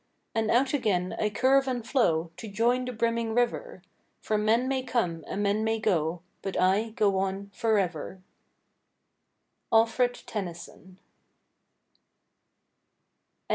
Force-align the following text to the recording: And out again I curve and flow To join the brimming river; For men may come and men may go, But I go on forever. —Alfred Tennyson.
And 0.33 0.49
out 0.49 0.73
again 0.73 1.15
I 1.19 1.29
curve 1.29 1.67
and 1.67 1.87
flow 1.87 2.31
To 2.37 2.47
join 2.47 2.85
the 2.85 2.91
brimming 2.91 3.35
river; 3.35 3.83
For 4.19 4.35
men 4.35 4.67
may 4.67 4.81
come 4.81 5.23
and 5.27 5.43
men 5.43 5.63
may 5.63 5.79
go, 5.79 6.23
But 6.41 6.59
I 6.59 6.89
go 6.89 7.19
on 7.19 7.51
forever. 7.53 8.23
—Alfred 9.71 10.15
Tennyson. 10.25 10.97